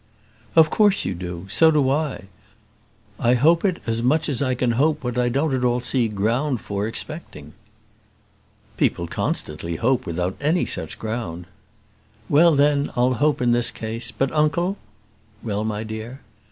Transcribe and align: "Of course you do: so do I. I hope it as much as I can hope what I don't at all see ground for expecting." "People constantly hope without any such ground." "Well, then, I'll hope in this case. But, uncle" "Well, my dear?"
"Of 0.55 0.71
course 0.71 1.05
you 1.05 1.13
do: 1.13 1.45
so 1.47 1.69
do 1.69 1.91
I. 1.91 2.23
I 3.19 3.35
hope 3.35 3.63
it 3.63 3.79
as 3.85 4.01
much 4.01 4.29
as 4.29 4.41
I 4.41 4.55
can 4.55 4.71
hope 4.71 5.03
what 5.03 5.15
I 5.15 5.29
don't 5.29 5.53
at 5.53 5.63
all 5.63 5.79
see 5.79 6.07
ground 6.07 6.59
for 6.59 6.87
expecting." 6.87 7.53
"People 8.77 9.05
constantly 9.05 9.75
hope 9.75 10.07
without 10.07 10.35
any 10.41 10.65
such 10.65 10.97
ground." 10.97 11.45
"Well, 12.29 12.55
then, 12.55 12.89
I'll 12.95 13.13
hope 13.13 13.43
in 13.43 13.51
this 13.51 13.69
case. 13.69 14.11
But, 14.11 14.31
uncle" 14.31 14.77
"Well, 15.43 15.63
my 15.63 15.83
dear?" 15.83 16.21